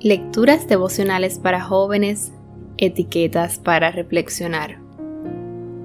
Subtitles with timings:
[0.00, 2.32] Lecturas devocionales para jóvenes,
[2.76, 4.78] etiquetas para reflexionar.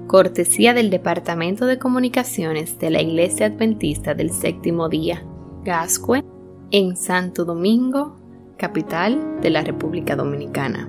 [0.06, 5.26] Cortesía del Departamento de Comunicaciones de la Iglesia Adventista del Séptimo Día,
[5.64, 6.22] Gascue,
[6.70, 8.16] en Santo Domingo,
[8.56, 10.88] capital de la República Dominicana.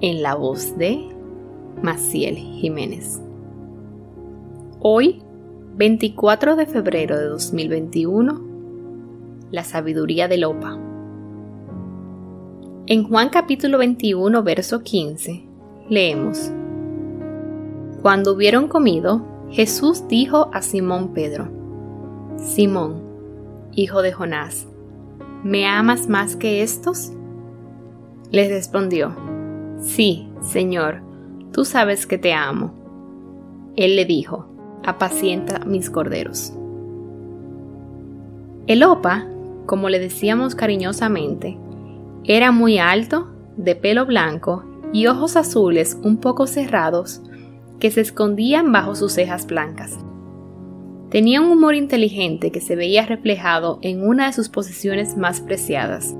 [0.00, 0.98] En la voz de
[1.80, 3.22] Maciel Jiménez.
[4.80, 5.22] Hoy,
[5.76, 8.48] 24 de febrero de 2021,
[9.52, 10.91] la sabiduría del OPA.
[12.88, 15.44] En Juan capítulo 21, verso 15,
[15.88, 16.50] leemos,
[18.02, 21.48] Cuando hubieron comido, Jesús dijo a Simón Pedro,
[22.38, 23.00] Simón,
[23.70, 24.66] hijo de Jonás,
[25.44, 27.12] ¿me amas más que estos?
[28.32, 29.14] Les respondió,
[29.80, 31.02] Sí, Señor,
[31.52, 32.74] tú sabes que te amo.
[33.76, 34.48] Él le dijo,
[34.82, 36.52] apacienta mis corderos.
[38.66, 39.28] El opa,
[39.66, 41.58] como le decíamos cariñosamente,
[42.24, 47.20] era muy alto, de pelo blanco y ojos azules un poco cerrados
[47.80, 49.98] que se escondían bajo sus cejas blancas.
[51.10, 56.14] Tenía un humor inteligente que se veía reflejado en una de sus posiciones más preciadas,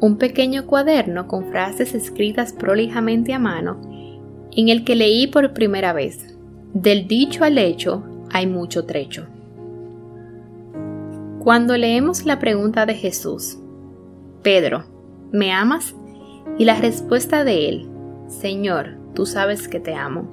[0.00, 3.80] un pequeño cuaderno con frases escritas prolijamente a mano,
[4.56, 6.34] en el que leí por primera vez,
[6.72, 9.26] del dicho al hecho hay mucho trecho.
[11.38, 13.58] Cuando leemos la pregunta de Jesús,
[14.42, 14.95] Pedro,
[15.36, 15.94] ¿me amas?
[16.58, 17.88] Y la respuesta de él,
[18.26, 20.30] Señor, tú sabes que te amo.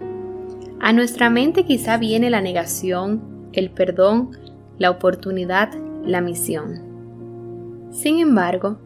[0.80, 4.32] A nuestra mente quizá viene la negación, el perdón,
[4.78, 5.74] la oportunidad,
[6.06, 7.90] la misión.
[7.92, 8.80] Sin embargo,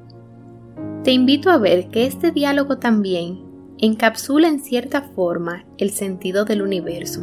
[1.03, 3.39] te invito a ver que este diálogo también
[3.77, 7.21] encapsula en cierta forma el sentido del universo.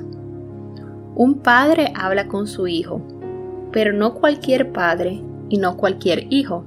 [1.17, 3.03] Un padre habla con su hijo,
[3.73, 6.65] pero no cualquier padre y no cualquier hijo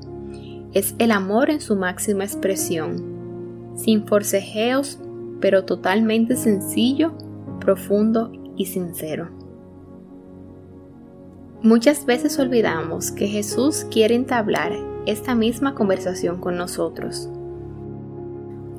[0.74, 5.00] es el amor en su máxima expresión, sin forcejeos,
[5.40, 7.14] pero totalmente sencillo,
[7.60, 9.30] profundo y sincero.
[11.62, 14.74] Muchas veces olvidamos que Jesús quiere entablar
[15.06, 17.30] esta misma conversación con nosotros.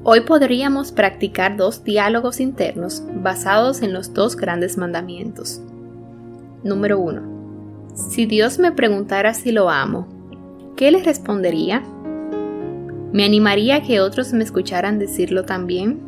[0.05, 5.61] Hoy podríamos practicar dos diálogos internos basados en los dos grandes mandamientos.
[6.63, 7.93] Número 1.
[7.95, 10.18] Si Dios me preguntara si lo amo,
[10.79, 11.83] ¿qué le respondería?
[13.13, 15.99] ¿Me animaría a que otros me escucharan decirlo también?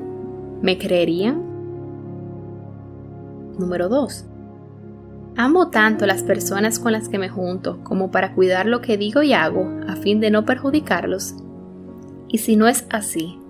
[0.63, 1.43] ¿Me creerían?
[3.59, 4.27] Número 2.
[5.37, 9.25] Amo tanto las personas con las que me junto como para cuidar lo que digo
[9.25, 11.35] y hago a fin de no perjudicarlos.
[12.29, 13.41] Y si no es así,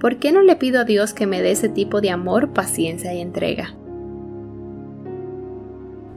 [0.00, 3.12] ¿por qué no le pido a Dios que me dé ese tipo de amor, paciencia
[3.12, 3.74] y entrega?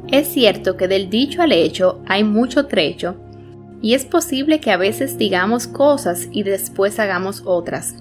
[0.07, 3.17] Es cierto que del dicho al hecho hay mucho trecho
[3.83, 7.95] y es posible que a veces digamos cosas y después hagamos otras.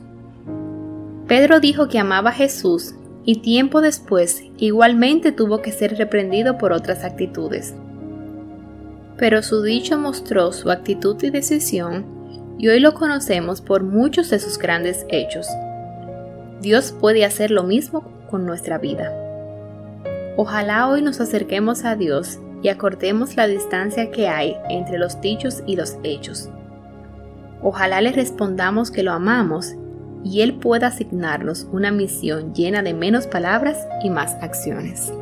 [1.26, 2.94] Pedro dijo que amaba a Jesús
[3.25, 7.75] y tiempo después igualmente tuvo que ser reprendido por otras actitudes.
[9.16, 12.04] Pero su dicho mostró su actitud y decisión
[12.59, 15.48] y hoy lo conocemos por muchos de sus grandes hechos.
[16.60, 19.12] Dios puede hacer lo mismo con nuestra vida.
[20.37, 25.62] Ojalá hoy nos acerquemos a Dios y acortemos la distancia que hay entre los dichos
[25.67, 26.49] y los hechos.
[27.61, 29.75] Ojalá le respondamos que lo amamos
[30.25, 35.12] y Él pueda asignarnos una misión llena de menos palabras y más acciones.